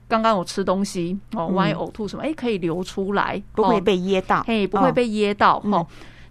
[0.07, 5.85] 刚刚有吃东西哦，万一呕吐什么，哎，可以流出来，不会被噎到，嘿，不会被噎到哈。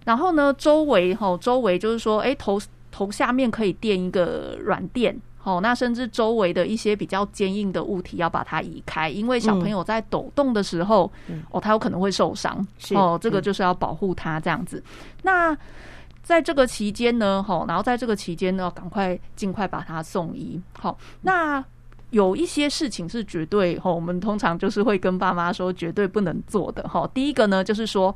[0.05, 2.59] 然后呢，周围哈，周围就是说，哎，头
[2.91, 5.15] 头下面可以垫一个软垫。
[5.43, 11.11] 哦，那甚至周围的一些比较坚硬的物体要把它移开，因为小朋友在抖动的时候，
[11.51, 12.65] 哦，他有可能会受伤。
[12.95, 14.81] 哦，这个就是要保护他这样子。
[15.21, 15.55] 那
[16.21, 20.61] 在这个期间呢，哦，然后在这个期间呢，赶快尽快把他送医。
[20.79, 21.63] 好，那
[22.11, 26.81] 有一些事情是绝对，哈，我们通常就是会跟爸妈说绝对不能做的。
[26.87, 28.15] 哈，第一个呢，就是说，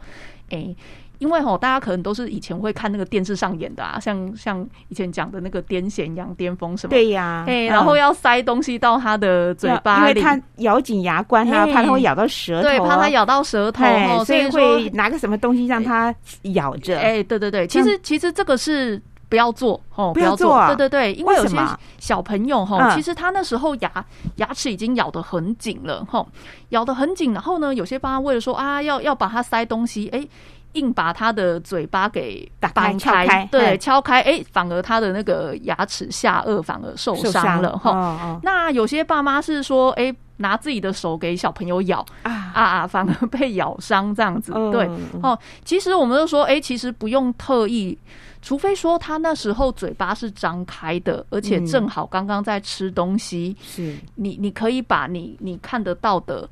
[0.50, 0.76] 哎。
[1.19, 7.67] 因为吼，大家可能都是以前会看那个电视上演的啊，像像以前讲的那个癫痫、羊癫疯什么，对呀，哎，嗯。
[7.67, 12.67] 然后要塞东西到他的嘴巴里，因为他咬紧牙关啊，哎怕他会咬到舌头。
[12.67, 13.84] 啊，对，怕他咬到舌头，
[14.23, 16.13] 所以会拿个什么东西让他
[16.53, 16.99] 咬着。
[16.99, 20.53] 哎，对对对，其实其实这个是不要做哦，不要要做。
[20.53, 20.67] 啊。
[20.67, 21.58] 对对对，因为有些
[21.97, 22.95] 小朋友哈，嗯。
[22.95, 26.25] 其实他那时候牙牙齿已经咬得很紧了哈，
[26.69, 30.27] 咬得很紧，然后呢，有些爸妈为了说啊，要要把它塞东西，哎。
[30.78, 37.92] 硬把他的嘴巴给打开对，哎敲开，哎，反而他的那个牙齿下颚反而受受伤了哈。
[37.92, 45.38] 哦哦那有些爸妈是说，哎，拿自己的手给小朋友咬啊啊啊，反而被咬伤这样子，嗯对嗯哦。
[45.66, 47.98] 其实我们就说，哎，其实不用特意，
[48.42, 56.48] 除非说他那时候嘴巴是张开的，而且嗯正好刚刚在吃东西，是你你可以把你你看得到的。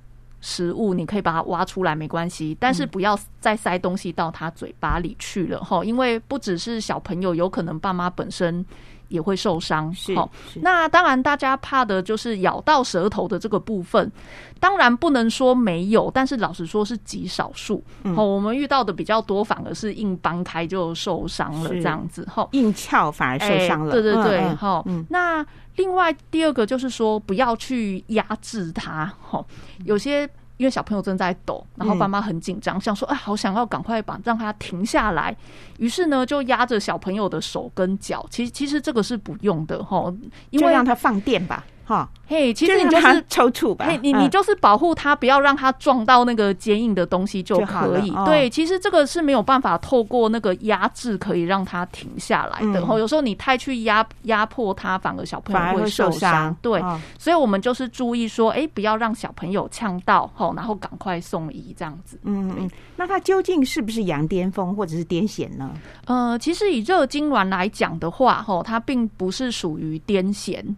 [0.47, 2.73] 食物你可以把它挖出来没关系，但嗯。
[2.75, 8.63] 是不要再塞东西到他嘴巴里去了哈，因为不只是小朋友，有可能爸妈本身
[9.07, 9.93] 也会受伤。
[9.93, 14.11] 是齁是那当然，大家怕的就是咬到舌头的这个部分。
[14.59, 17.83] 当然不能说没有，但是老实说是极少数。
[18.03, 22.27] 嗯哦，我们遇到的比较多，反而是硬掰开就受伤了是这样子。
[22.33, 23.89] 哈，硬撬反而受伤了。
[23.89, 29.13] 哎对对对，那另外第二个就是说，不要去压制它。
[29.21, 29.43] 哈，
[29.83, 30.29] 有些。
[30.57, 35.35] 因为小朋友正在抖，然后爸妈很紧张，想说：“哎，好想要赶快把让他停下来。”
[35.79, 38.25] 于是呢，就压着小朋友的手跟脚。
[38.29, 40.13] 其实，其实这个是不用的哈，
[40.51, 42.09] 因为让他放电吧，哈。
[42.27, 48.09] 嘿，其实你就是抽搐吧嘿，，你你嗯就是保护它，不要让它撞到那个坚硬的东西就可以。
[48.25, 52.79] 对，其实这个是没有办法透过那个压制可以让它停下来的。
[52.79, 56.57] 嗯吼、有时候你太去压压迫它，反而小朋友会受受伤。
[56.63, 62.19] 对，哦所以我们就是注意说，哎、不要让小朋友呛到，吼，然后赶快送医这样子。
[62.23, 65.69] 嗯嗯嗯，那它究竟是不是羊癫疯或者是癫痫呢？
[66.05, 70.73] 呃，其实以热痉挛来讲的话，吼，它并不是属于癫痫，吼，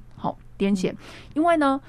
[0.58, 0.94] 癫痫，
[1.34, 1.80] 因为呢，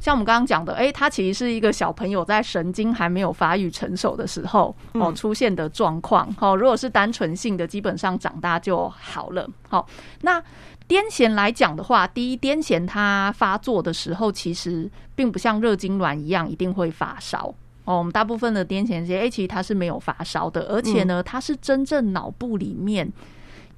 [0.00, 9.86] 像我们刚刚讲的，诶，它其实是一个小朋友在神经还没有发育成熟的时候哦嗯出现的状况，哦，如果是单纯性的，基本上长大就好了，好，
[10.22, 10.42] 那。
[10.88, 17.54] 癫痫来讲的话，第一，癫痫它发作的时候，其实并不像热痉挛一样一定会发烧。
[17.84, 23.06] 哦，我们大部分的癫痫这些，哎，其实它是没有发烧的，而且呢，它是真正脑部里面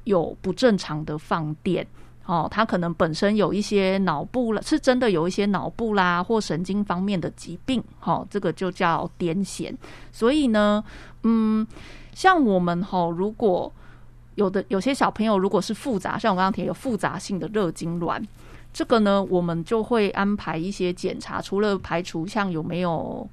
[0.05, 1.85] 有不正常的放电。
[2.31, 9.75] 哦，他可能本身有一些脑部了，是真的有一些脑部啦或神经方面的疾病，哦，这个就叫癫痫。
[10.13, 10.85] 所以呢，
[11.25, 11.67] 嗯，
[12.15, 13.73] 像我们哈、哦，如果
[14.37, 18.25] 有的有些小朋友如果是复杂，像我刚刚提有复杂性的热痉挛，
[18.73, 23.29] 这个呢，我们就会安排一些检查，除了排除像有没有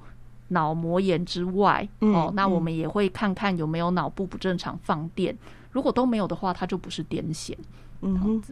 [0.48, 5.38] 脑膜炎之外，嗯哦，那我嗯们也会看看有没有脑部不正常放电。
[5.70, 7.54] 如果都没有的话，它就不是癫痫。
[8.00, 8.42] 嗯哼。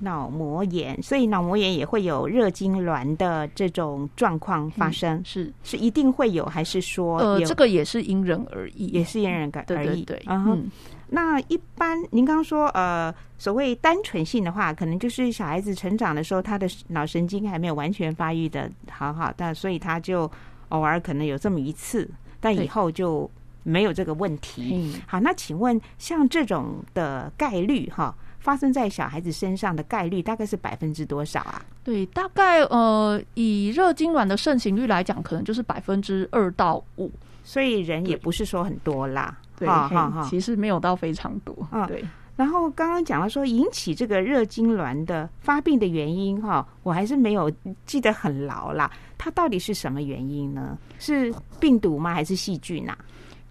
[0.00, 5.50] 脑膜炎，所以脑膜炎也会有热痉挛的这种状况发生，是。
[5.64, 7.46] 是一定会有，还是说呃，有？
[7.46, 10.04] 这个也是因人而异，也是因人而而异？
[10.04, 10.70] 对对对，嗯
[11.08, 20.30] 那一般您刚刚说，呃，所谓单纯性的话，可能就是小孩子成长的时候，他的脑神经还没有完全发育的好好但，所以他就
[20.68, 22.06] 偶尔可能有这么一次，
[22.38, 23.30] 但以后就
[23.62, 24.72] 没有这个问题。
[24.74, 28.14] 嗯好，那请问像这种的概率哈，
[28.46, 31.60] 发生在小孩子身上的概率大概是百分之多少啊？
[31.82, 37.10] 对，大概呃，以热痉挛的盛行率来讲，可能就是百分之二到五。
[37.42, 40.24] 所以人也不是说很多啦，对，哈哈。
[40.30, 41.52] 其实没有到非常多。
[41.72, 42.04] 嗯对，
[42.36, 47.50] 然后刚刚讲到说引起这个热痉挛的发病的原因哈，我还是没有
[47.84, 48.88] 记得很牢啦。
[49.18, 50.78] 它到底是什么原因呢？
[51.00, 52.14] 是病毒吗？
[52.14, 52.96] 还是细菌啊？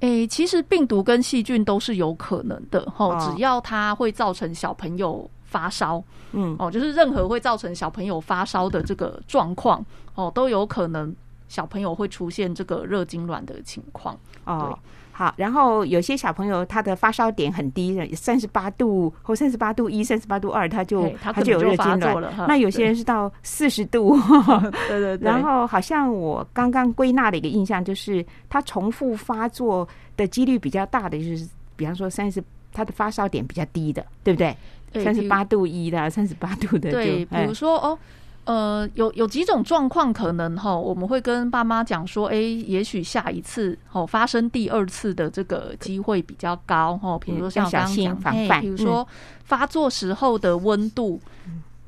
[0.01, 9.83] 诶，其实病毒跟细菌都是有可能的哈，哦只要它会造成小朋友发烧嗯，哦，就是任何会造成小朋友发烧的这个状况
[10.15, 11.15] 哦，都有可能
[11.47, 14.17] 小朋友会出现这个热痉挛的情况。
[14.43, 14.77] 哦。
[15.18, 22.45] 好，然后有些小朋友他的发烧点很低，三十八度或三十八度一、三十八度二，他就他就有热能就发痉挛作了。
[22.49, 24.20] 那有些人是到四十度，
[24.89, 29.88] 对对对，然后好像我刚刚归纳的一个印象就是，他重复发作
[30.18, 31.47] 的几率比较大的，就是
[31.78, 32.43] 比方说三十，
[32.74, 34.53] 他的发烧点比较低的，对不对？
[35.01, 37.97] 三十八度一的，三十八度的就，对，比哎如说哦。
[38.45, 49.07] 呃，有有几种状况可能哈，我们会跟爸妈讲说，哎，也许下一次哦发生第二次的这个机会比较高哈，比如说像我刚刚讲，心防嘿范嗯比如说
[49.43, 51.19] 发作时候的温度，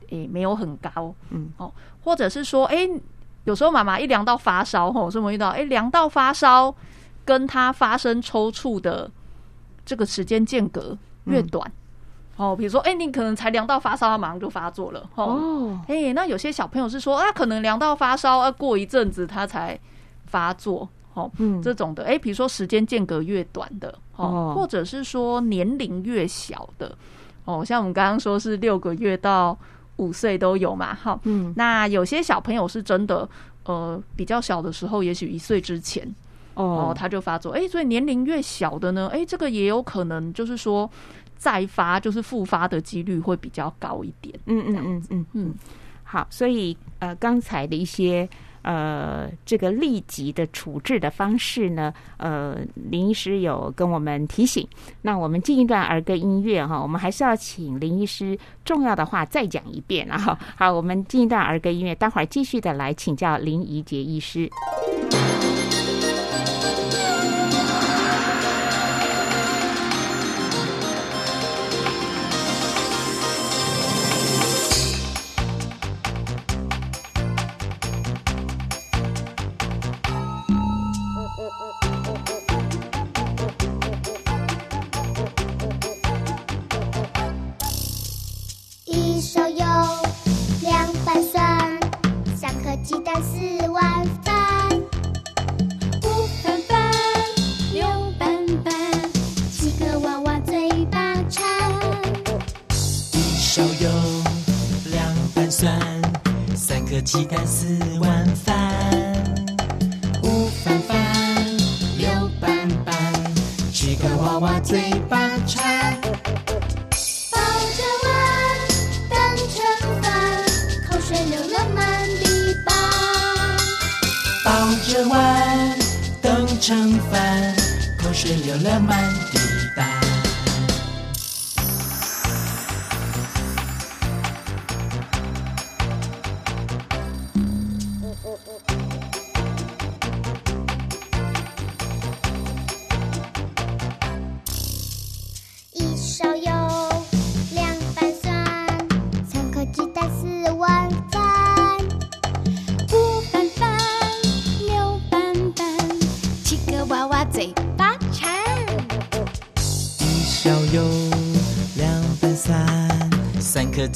[0.10, 1.72] 诶没有很高，嗯哦，
[2.04, 2.90] 或者是说，哎，
[3.44, 6.74] 有时候妈妈一量到发烧哈，我是没遇到，哎，量到发烧
[7.24, 9.10] 跟她发生抽搐的
[9.86, 11.72] 这个时间间隔越短。
[12.38, 15.10] 哦，比如说，哎、你可能才量到发烧，他马上就发作了。
[15.16, 19.78] 哦，哦，哎、那有些小朋友是说，啊，可能量到发烧，啊，过一阵子他才
[20.28, 20.88] 发作。
[21.16, 21.60] 哦，嗯。
[21.62, 26.96] 这种的，哎、比如说时间间隔越短的，哦哦，或者是说年龄越小的，
[27.46, 29.58] 哦，像我们刚刚说是六个月到
[29.96, 31.52] 五岁都有嘛，哈，嗯。
[31.58, 33.28] 那有些小朋友是真的，
[33.64, 36.06] 呃，比较小的时候，也许一岁之前，
[36.54, 36.92] 哦。
[36.92, 40.88] 哦，，他就发作，哎、所以年龄越小的呢，哎、这个也有可能就是说
[41.38, 44.38] 再发，就是复发的几率会比较高一点。
[44.46, 45.54] 嗯嗯嗯嗯嗯，
[46.04, 48.28] 好，所以呃，刚才的一些
[48.64, 54.68] 呃，这个立即的处置的方式呢，呃，林医师有跟我们提醒。
[55.02, 60.18] 那我们进一段儿歌音乐哈，我们还是要请林医师重要的话再讲一遍啊。
[60.18, 64.50] 哈好，我们进一段儿歌音乐，待会儿继续的来请教林怡杰医师。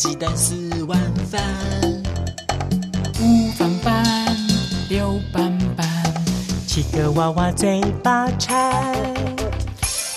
[0.02, 1.00] 鸡蛋，四碗
[1.30, 1.40] 饭，
[3.22, 4.36] 五饭饭，
[4.90, 5.88] 六瓣瓣，
[6.66, 8.74] 七个娃娃嘴巴馋。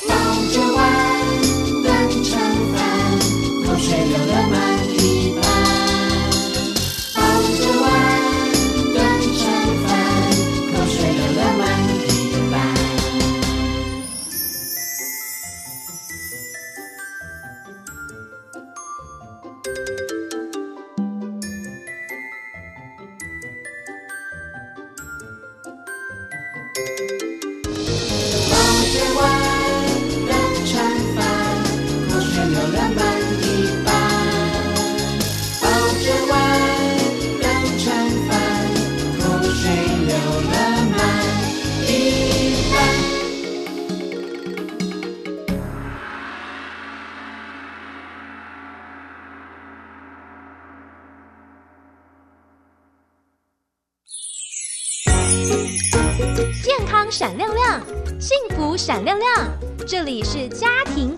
[0.09, 0.15] 抱
[0.55, 0.91] 着碗
[1.85, 2.41] 等盛
[2.73, 2.81] 饭，
[3.67, 4.74] 口水流了满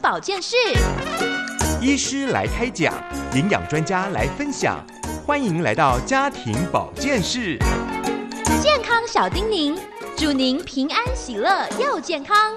[0.09, 0.55] 保健室，
[1.81, 2.95] 医师来开讲，
[3.35, 4.79] 营养专家来分享，
[5.27, 7.59] 欢迎来到家庭保健室。
[8.63, 9.77] 健康小叮咛，
[10.17, 12.55] 祝您平安喜乐又健康。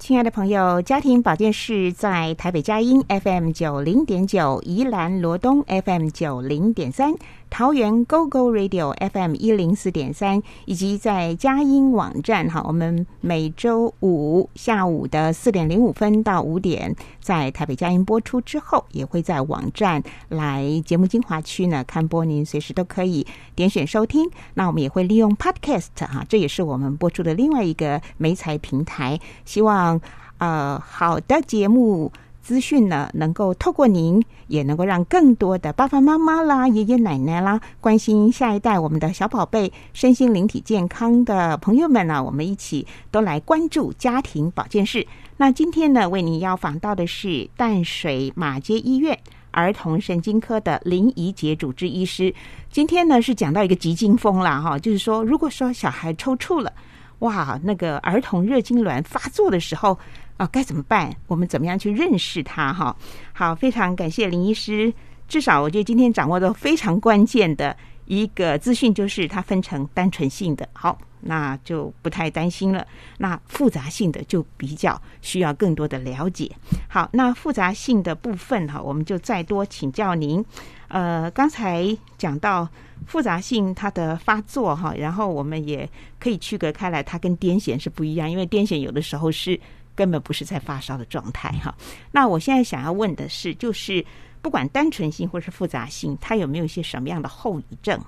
[0.00, 7.14] 亲爱的朋友，家庭保健室在台北佳音 FM 九零点九，宜兰罗东 FM 九零点三，
[7.50, 24.30] 桃园 GO GO Radio FM 一零四点三，以及在佳音网站哈，我们每周五下午的四点零五分到五点，在台北佳音播出之后，也会在网站来节目精华区呢看播，您随时都可以点选收听。
[24.54, 30.00] 那我们也会利用 Podcast 哈，这也是我们播出的另外一个媒材平台，希望。
[30.38, 32.10] 呃，好的节目
[32.42, 45.06] 资讯呢，能够透过您，也能够让更多的爸爸妈妈啦、爷爷奶奶啦，关心下一代我们的小宝贝身心灵体健康的朋友们呢，我们一起都来关注家庭保健室。
[45.36, 49.18] 那今天呢，为您要访到的是淡水马街医院。
[49.52, 52.32] 儿童神经科的林怡杰主治医师，
[52.70, 56.72] 今天呢是讲到一个急惊风啦，哈，就是说，如果说小孩抽搐了，
[57.18, 59.98] 哇，那个儿童热痉挛发作的时候，
[60.40, 61.14] 啊，该怎么办？
[61.26, 62.72] 我们怎么样去认识它？
[62.72, 62.96] 哈，
[63.34, 64.90] 好，非常感谢林医师。
[65.28, 67.76] 至少我觉得今天掌握的非常关键的
[68.06, 72.86] 一个资讯，就是它分成单纯性的，好，那就不太担心了。
[73.18, 76.50] 那复杂性的就比较需要更多的了解。
[76.88, 80.42] 好，那复杂性的部分哈，我们就再多请教您。
[80.88, 81.86] 呃，刚才
[82.16, 82.66] 讲到
[83.06, 85.86] 复杂性它的发作哈，然后我们也
[86.18, 89.60] 可以区隔开来，它跟癫痫是不一样，因为癫痫有的时候是
[90.00, 91.74] 根本不是在发烧的状态哈。
[92.10, 94.02] 那我现在想要问的是，就是
[94.40, 98.00] 不管单纯性或是复杂性，它有没有一些什么样的后遗症？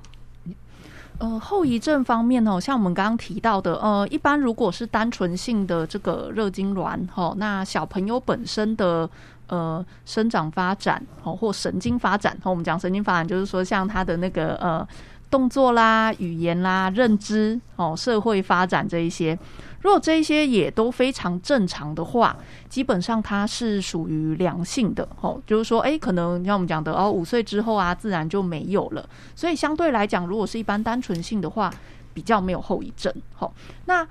[1.19, 9.09] 呃，后遗症方面呢，像我们刚刚提到的，呃，一般如果是单纯性的这个热痉挛，哈，那小朋友本身的
[9.49, 14.89] 呃生长发展，哦，或神经发展，我们讲神经发展，就是说像他的那个呃
[15.33, 19.37] 动作啦、语言啦、认知，哦，社会发展这一些。
[19.81, 22.37] 如果这一些也都非常正常的话，
[22.69, 29.09] 基本上它是属于良性的，哦，就是说，哎，可能像我们讲的，哦，五岁之后啊，自然就没有了。
[29.35, 31.73] 所以相对来讲，如果是一般单纯性的话，
[32.13, 33.13] 比较没有后遗症。
[33.35, 33.53] 好，
[33.87, 34.07] 那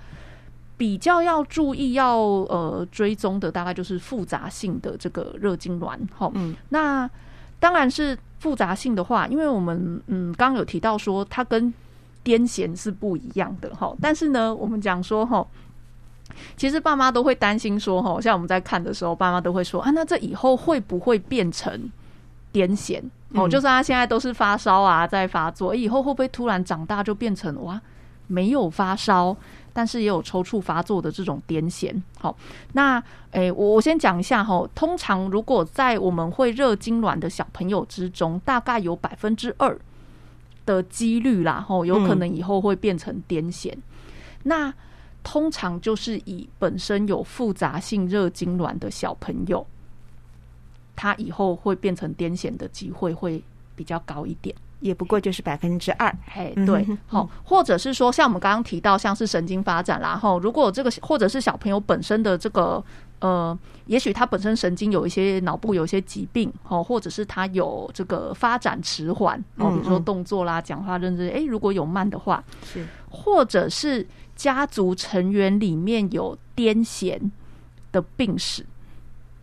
[0.75, 5.97] 比较要注意要呃追踪的，大概就是复杂性的这个热痉挛。
[6.13, 7.07] 好，嗯，那
[7.61, 11.73] 当然是复杂性的话，因为我们嗯刚刚有提到说，它跟
[12.25, 15.45] 癫痫是不一样的哈，但是呢，我们讲说哈，
[16.57, 21.71] 其实爸妈都会担心说哈，像我们在看的时候，爸妈都会说啊，那这以后会不会变成
[22.51, 23.01] 癫痫？
[23.33, 27.79] 哦，就算他现在都是发烧啊，在发作，以后会不会突然长大就变成哇，
[28.27, 29.37] 没有发烧，
[29.73, 32.01] 但是也有抽搐发作的这种癫痫？
[32.19, 32.35] 好，
[32.73, 33.01] 那
[33.31, 39.79] 诶，我我先讲一下哈，通常如果在我们会热痉挛的小朋友之中，大概有百分之二。
[40.63, 43.75] 的几率啦，吼，有可能以后会变成癫痫。
[44.43, 44.71] 那
[45.23, 49.65] 通常就是以本身有复杂性热痉挛的小朋友，
[50.95, 53.43] 他以后会变成癫痫的机会会
[53.75, 54.55] 比较高一点。
[54.81, 62.83] 也不过就是百分之二，嘿，对，好，或者是说，像我们刚刚提到，像是神经发展啦，后如果这个或者是小朋友本身的这个
[63.19, 74.05] 呃，也许他本身神经有一些脑部有一些疾病，哦，或者是他有这个发展迟缓，哦，比如说动作啦、讲话认知，哎，如果有慢的话，是，或者是
[74.35, 77.19] 家族成员里面有癫痫
[77.91, 78.65] 的病史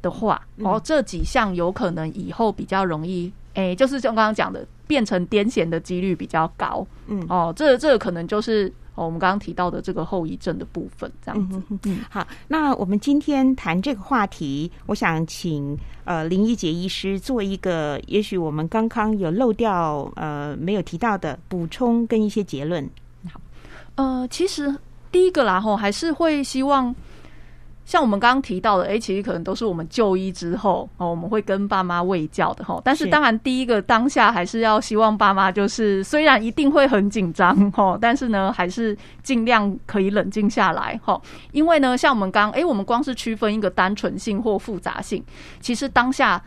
[0.03, 4.67] 的话，哦，这几项有可能以后比较容易，哎，就是像刚刚讲的。
[4.89, 11.61] 变成癫痫的几率比较高，嗯，哦，这这个可能就是我们刚刚提到的这个后遗症的部分，这样子。
[11.83, 22.89] 嗯，好，那我们今天谈这个话题，我想请呃林一杰医师做一个，也许我们刚刚有漏掉呃没有提到的补充跟一些结论。
[23.31, 23.39] 好，
[23.97, 24.75] 呃，其实
[25.13, 26.97] 第一个啦，吼，还是会希望。
[27.89, 32.79] 像我们刚刚提到的，哎，其实可能都是我们就医之后哦，我们会跟爸妈喂教的哈。
[32.85, 41.19] 但是当然，第一个当下还是要希望爸妈就是，虽然一定会很紧张哈，但是呢，还是尽量可以冷静下来哈。
[41.53, 45.25] 因为呢，像我们刚，哎，我们光是区分一个单纯性或复杂性，
[45.59, 46.39] 其实当下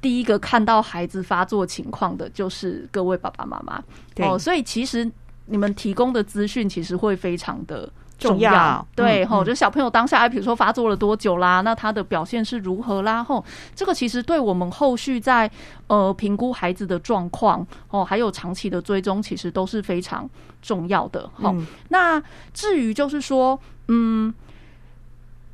[0.00, 3.78] 第一个看到孩子发作情况的就是各位爸爸妈妈
[4.24, 5.06] 哦，所以其实
[5.44, 7.86] 你们提供的资讯其实会非常的。
[8.18, 13.22] 重要对吼，就小朋友当下，比如说发作了多久啦，那他的表现是如何啦？
[13.22, 13.44] 吼，
[13.76, 15.48] 这个其实对我们后续在
[15.86, 20.28] 呃评估孩子的状况哦，还有长期的追踪，其实都是非常
[20.60, 21.30] 重要的。
[21.34, 21.54] 好，
[21.90, 22.20] 那
[22.52, 24.34] 至于就是说，嗯，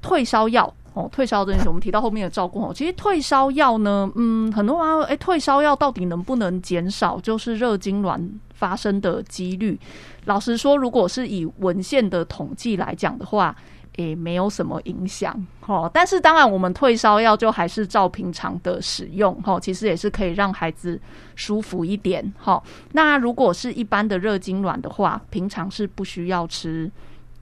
[0.01, 9.79] 退烧药哦，退烧这件事，我们提到后面的照顾哦，其实退烧药呢，嗯，很多啊，哎，退烧药到底能不能减少就是热痉挛发生的几率？
[10.25, 13.55] 老实说，如果是以文献的统计来讲的话，
[13.97, 15.35] 也没有什么影响
[15.67, 15.89] 哦。
[15.95, 21.01] 但是当然，我们退烧药就还是照平常的使用哈，其实也是可以让孩子
[21.37, 22.61] 舒服一点哈。
[22.93, 26.91] 那如果是一般的热痉挛的话，平常是不需要吃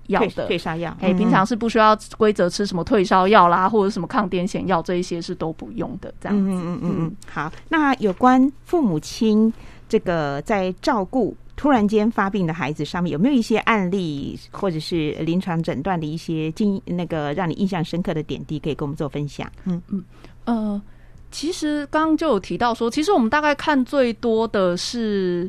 [0.09, 6.13] 药的退烧药，哎，平常是不需要规则吃什么退烧药啦，或者什么抗癫痫药，这一些是都不用的。
[6.21, 7.17] 这样子，嗯嗯嗯嗯。
[7.31, 9.51] 好，那有关父母亲
[9.89, 11.35] 这个在照顾。
[11.55, 19.49] 突然间发病的孩子上面有没有一些案例，或者是临床诊断的一些经那个让你印象深刻的点滴，可以跟我们做分享？
[19.65, 20.03] 嗯嗯。
[20.45, 20.83] 呃，
[21.31, 25.49] 其实刚刚就有提到说，其实我们大概看最多的是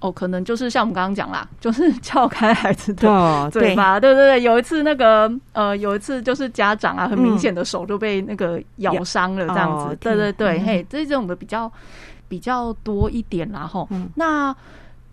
[0.00, 11.70] 哦，可能就是像我们刚刚讲啦，就是撬开孩子的 嘴巴，对对对，有一次那个呃，有一次就是家长啊，很明显的手就被那个咬伤了，这样子，对对对，嘿，这种的比较
[12.28, 14.56] 比较多一点啦，吼，那。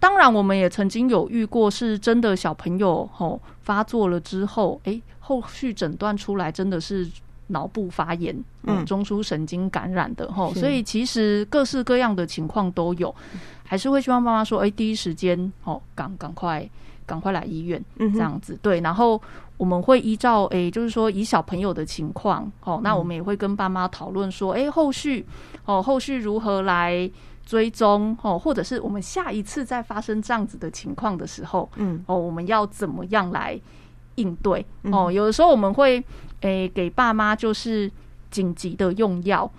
[0.01, 7.07] 当然，我们也曾经有遇过，是真的小朋友吼发作了之后，哎，后续诊断出来真的是
[7.47, 10.59] 脑部发炎、嗯嗯，中枢神经感染的吼，是。
[10.59, 13.13] 所以其实各式各样的情况都有，
[13.63, 16.67] 还是会希望妈妈说，哎、第一时间哦，赶赶快
[17.05, 18.13] 赶快来医院，嗯哼。
[18.15, 18.57] 这样子。
[18.59, 19.21] 对，然后
[19.57, 25.23] 我们会依照诶、就是说以小朋友的情况哦，那我们也会跟爸妈讨论说，诶、后续
[25.65, 27.07] 哦后续如何来
[27.51, 32.01] 追踪哦，或者是我们下一次再发生这样子的情况的时候，嗯。
[32.07, 33.59] 哦，我们要怎么样来
[34.15, 34.65] 应对？
[34.83, 34.93] 嗯。
[34.93, 35.11] 哦？
[35.11, 36.01] 有的时候我们会
[36.39, 37.91] 诶、给爸妈就是
[38.29, 39.51] 紧急的用药。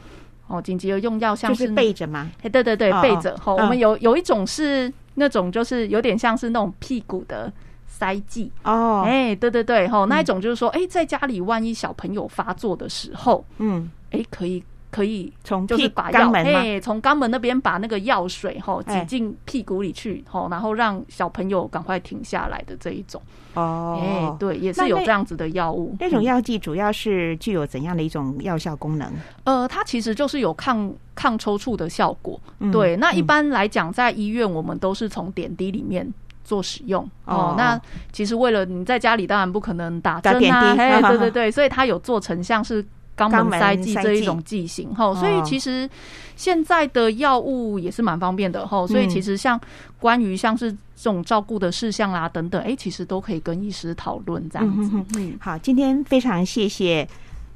[0.47, 3.37] 哦，紧急的用药像是是备着吗，哎，对对对哦，背着。
[3.37, 3.61] 吼，嗯。
[3.63, 7.53] 我们有有一种是那种就是有点像是那种屁股的
[7.87, 16.61] 塞剂，哦，哎，对对对，吼，那一种就是说，哎，在家里万一小朋友发作的时候，嗯，哎，可以可以从就是把药，肛门吗？
[16.61, 23.21] 哎，从肛门那边把那个药水吼哎挤进屁股里去，吼，然后让小朋友赶快停下来的这一种，
[23.55, 29.11] 哦哎哦，，对，也是有这样子的药物，嗯那种药剂主要是具有怎样的一种药效功能？
[29.45, 32.39] 呃，它其实就是有抗抗抽搐的效果。
[32.59, 36.07] 嗯对，那一嗯般来讲，在医院我们都是从点滴里面
[36.45, 37.55] 做使用哦哦。
[37.57, 37.81] 那
[38.13, 40.75] 其实为了你在家里，当然不可能打针啊，
[41.09, 42.85] 对对对， 所以它有做成像是。
[43.31, 45.89] 肛肛门门塞剂这一种剂型哈，所以哦其实
[46.37, 49.61] 现在的药物也是蛮方便的哈，所以嗯其实像
[49.99, 54.83] 关于像是这种照顾的事项啦等等，哎，其实都可以跟医师讨论这样子。
[54.83, 55.07] 嗯哼。
[55.17, 57.07] 嗯，好，今天非常谢谢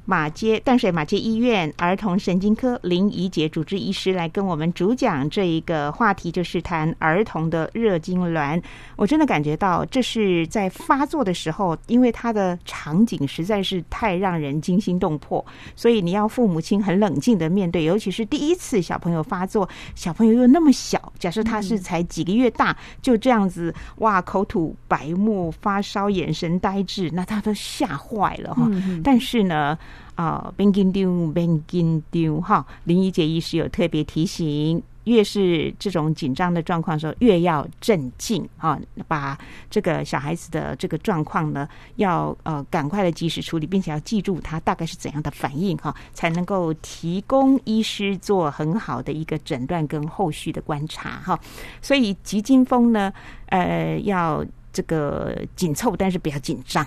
[0.09, 8.61] 马街淡水马街医院儿童神经科林怡杰主治医师来跟我们主讲这一个话题，就是谈儿童的热痉挛。
[8.95, 15.45] 我真的感觉到这是在发作的时候，因为它的场景实在是太让人惊心动魄，
[15.75, 28.55] 所以你要父母亲很冷静的面对，尤其是第一次小朋友发作，小朋友又那么小，假设他是才几个月大，就这样子哇，口吐白沫、发烧、眼神呆滞，那他都吓坏了
[29.03, 29.77] 但是呢，
[30.17, 34.83] 啊，边紧丢边紧丢哈，林怡姐医师有特别提醒。
[35.05, 39.37] 越是这种紧张的状况时候，越要镇静啊，把
[39.69, 41.65] 这个小孩子的这个状况呢，
[41.95, 51.39] 要呃赶快的及时处理，并且要记住他大概是怎样的反应哈，才能够提供医师做很好的一个诊断跟后续的观察哈。
[51.81, 53.13] 所以急惊风呢，
[53.45, 54.43] 呃，要
[54.73, 56.85] 这个紧凑，但是不要紧张。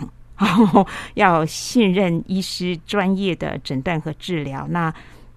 [1.15, 4.67] 要信任医师专业的诊断和治疗。
[4.69, 4.93] 那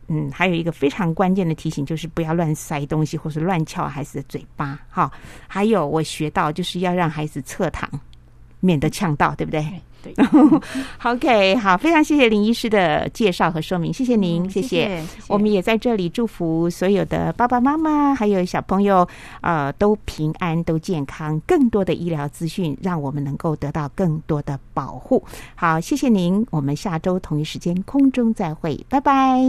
[0.08, 4.78] 嗯，还有一个非常关键的提醒，就是不要乱塞东西或是乱撬孩子的嘴巴。
[4.90, 5.12] 哈，
[5.48, 7.90] 还有我学到就是要让孩子侧躺，
[8.60, 9.66] 免得呛到，对不对？
[10.04, 10.14] 对，
[11.04, 19.08] OK，好，非常谢谢林医师的介绍和说明，谢谢您，嗯谢谢谢我们也在这里祝福所有的爸爸妈妈还有小朋友，
[19.40, 21.40] 呃，都平安、都健康。
[21.48, 25.24] 更多的医疗资讯，让我们能够得到更多的保护。
[25.56, 29.40] 好，谢谢您，我们下周同一时间空中再会，拜拜。